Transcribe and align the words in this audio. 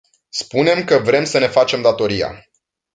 Spunem 0.29 0.83
că 0.83 0.97
vrem 0.97 1.23
să 1.23 1.37
ne 1.39 1.47
facem 1.47 1.81
datoria. 1.81 2.47